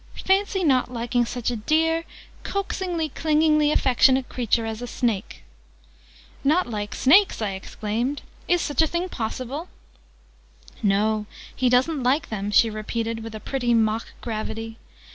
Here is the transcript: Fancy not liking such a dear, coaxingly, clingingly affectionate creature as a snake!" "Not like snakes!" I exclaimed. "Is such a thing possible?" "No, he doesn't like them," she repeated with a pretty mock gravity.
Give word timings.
Fancy 0.25 0.63
not 0.63 0.91
liking 0.91 1.25
such 1.27 1.51
a 1.51 1.55
dear, 1.55 2.05
coaxingly, 2.41 3.09
clingingly 3.09 3.71
affectionate 3.71 4.27
creature 4.29 4.65
as 4.65 4.81
a 4.81 4.87
snake!" 4.87 5.43
"Not 6.43 6.65
like 6.67 6.95
snakes!" 6.95 7.39
I 7.39 7.51
exclaimed. 7.51 8.23
"Is 8.47 8.61
such 8.61 8.81
a 8.81 8.87
thing 8.87 9.09
possible?" 9.09 9.69
"No, 10.81 11.27
he 11.55 11.69
doesn't 11.69 12.01
like 12.01 12.29
them," 12.29 12.49
she 12.49 12.67
repeated 12.71 13.23
with 13.23 13.35
a 13.35 13.39
pretty 13.39 13.75
mock 13.75 14.13
gravity. 14.21 14.79